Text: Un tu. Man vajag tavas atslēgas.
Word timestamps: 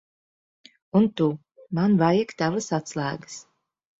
Un 0.99 1.05
tu. 1.19 1.27
Man 1.79 1.99
vajag 2.01 2.35
tavas 2.41 2.71
atslēgas. 2.81 3.37